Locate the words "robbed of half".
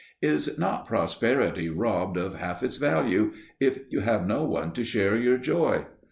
1.69-2.63